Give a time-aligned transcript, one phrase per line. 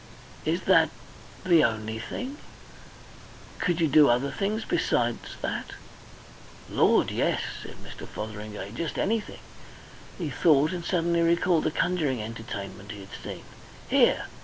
[0.45, 0.89] "Is that
[1.45, 2.37] the only thing.
[3.59, 5.73] Could you do other things besides that?"
[6.71, 8.07] "Lord, yes!" said Mr.
[8.07, 8.71] Fotheringay.
[8.71, 9.41] "Just anything."
[10.17, 13.43] He thought, and suddenly recalled a conjuring entertainment he had seen.
[13.89, 14.25] "Here!"